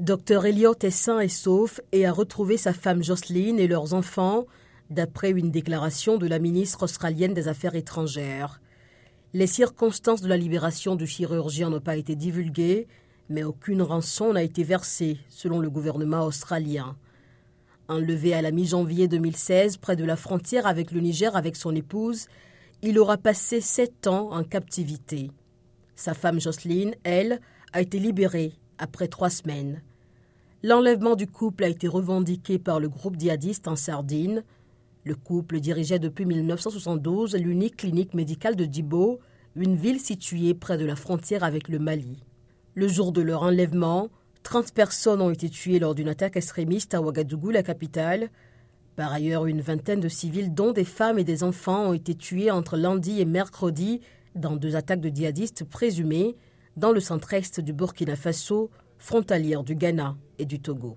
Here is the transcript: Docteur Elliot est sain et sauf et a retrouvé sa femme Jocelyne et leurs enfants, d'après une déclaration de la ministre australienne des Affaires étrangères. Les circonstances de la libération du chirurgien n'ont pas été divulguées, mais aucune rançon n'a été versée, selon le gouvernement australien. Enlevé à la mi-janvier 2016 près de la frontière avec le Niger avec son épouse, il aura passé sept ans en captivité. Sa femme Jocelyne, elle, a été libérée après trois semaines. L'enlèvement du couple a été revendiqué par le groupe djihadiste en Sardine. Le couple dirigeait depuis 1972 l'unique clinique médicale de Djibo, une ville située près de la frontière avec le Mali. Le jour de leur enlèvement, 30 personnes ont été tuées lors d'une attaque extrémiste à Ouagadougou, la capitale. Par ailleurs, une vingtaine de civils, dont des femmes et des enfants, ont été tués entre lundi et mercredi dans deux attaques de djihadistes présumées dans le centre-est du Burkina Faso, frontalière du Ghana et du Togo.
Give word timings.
Docteur 0.00 0.46
Elliot 0.46 0.76
est 0.80 0.88
sain 0.88 1.20
et 1.20 1.28
sauf 1.28 1.78
et 1.92 2.06
a 2.06 2.12
retrouvé 2.12 2.56
sa 2.56 2.72
femme 2.72 3.04
Jocelyne 3.04 3.58
et 3.58 3.68
leurs 3.68 3.92
enfants, 3.92 4.46
d'après 4.88 5.28
une 5.30 5.50
déclaration 5.50 6.16
de 6.16 6.26
la 6.26 6.38
ministre 6.38 6.84
australienne 6.84 7.34
des 7.34 7.48
Affaires 7.48 7.74
étrangères. 7.74 8.62
Les 9.34 9.46
circonstances 9.46 10.22
de 10.22 10.28
la 10.28 10.38
libération 10.38 10.96
du 10.96 11.06
chirurgien 11.06 11.68
n'ont 11.68 11.82
pas 11.82 11.98
été 11.98 12.16
divulguées, 12.16 12.88
mais 13.28 13.42
aucune 13.42 13.82
rançon 13.82 14.32
n'a 14.32 14.42
été 14.42 14.64
versée, 14.64 15.18
selon 15.28 15.58
le 15.58 15.68
gouvernement 15.68 16.24
australien. 16.24 16.96
Enlevé 17.86 18.32
à 18.32 18.40
la 18.40 18.52
mi-janvier 18.52 19.06
2016 19.06 19.76
près 19.76 19.96
de 19.96 20.04
la 20.06 20.16
frontière 20.16 20.66
avec 20.66 20.92
le 20.92 21.00
Niger 21.00 21.36
avec 21.36 21.56
son 21.56 21.74
épouse, 21.74 22.26
il 22.80 22.98
aura 22.98 23.18
passé 23.18 23.60
sept 23.60 24.06
ans 24.06 24.32
en 24.32 24.44
captivité. 24.44 25.30
Sa 25.94 26.14
femme 26.14 26.40
Jocelyne, 26.40 26.94
elle, 27.04 27.38
a 27.74 27.82
été 27.82 27.98
libérée 27.98 28.54
après 28.78 29.06
trois 29.06 29.28
semaines. 29.28 29.82
L'enlèvement 30.62 31.16
du 31.16 31.26
couple 31.26 31.64
a 31.64 31.68
été 31.68 31.88
revendiqué 31.88 32.58
par 32.58 32.80
le 32.80 32.90
groupe 32.90 33.18
djihadiste 33.18 33.66
en 33.66 33.76
Sardine. 33.76 34.44
Le 35.04 35.14
couple 35.14 35.58
dirigeait 35.58 35.98
depuis 35.98 36.26
1972 36.26 37.34
l'unique 37.36 37.78
clinique 37.78 38.12
médicale 38.12 38.56
de 38.56 38.66
Djibo, 38.70 39.20
une 39.56 39.74
ville 39.74 40.00
située 40.00 40.52
près 40.52 40.76
de 40.76 40.84
la 40.84 40.96
frontière 40.96 41.44
avec 41.44 41.68
le 41.68 41.78
Mali. 41.78 42.22
Le 42.74 42.88
jour 42.88 43.10
de 43.12 43.22
leur 43.22 43.42
enlèvement, 43.42 44.10
30 44.42 44.74
personnes 44.74 45.22
ont 45.22 45.30
été 45.30 45.48
tuées 45.48 45.78
lors 45.78 45.94
d'une 45.94 46.10
attaque 46.10 46.36
extrémiste 46.36 46.92
à 46.92 47.00
Ouagadougou, 47.00 47.48
la 47.48 47.62
capitale. 47.62 48.28
Par 48.96 49.14
ailleurs, 49.14 49.46
une 49.46 49.62
vingtaine 49.62 50.00
de 50.00 50.08
civils, 50.08 50.52
dont 50.52 50.72
des 50.72 50.84
femmes 50.84 51.18
et 51.18 51.24
des 51.24 51.42
enfants, 51.42 51.88
ont 51.88 51.94
été 51.94 52.14
tués 52.14 52.50
entre 52.50 52.76
lundi 52.76 53.18
et 53.22 53.24
mercredi 53.24 54.02
dans 54.34 54.56
deux 54.56 54.76
attaques 54.76 55.00
de 55.00 55.08
djihadistes 55.08 55.64
présumées 55.64 56.36
dans 56.76 56.92
le 56.92 57.00
centre-est 57.00 57.60
du 57.60 57.72
Burkina 57.72 58.14
Faso, 58.14 58.70
frontalière 59.00 59.64
du 59.64 59.74
Ghana 59.74 60.16
et 60.38 60.44
du 60.44 60.60
Togo. 60.60 60.96